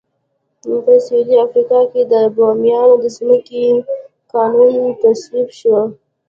په 0.85 0.93
سوېلي 1.05 1.35
افریقا 1.45 1.79
کې 1.91 2.01
د 2.13 2.13
بومیانو 2.35 2.93
د 3.03 3.05
ځمکو 3.15 3.63
قانون 4.33 4.73
تصویب 5.01 5.49
شو. 5.59 5.75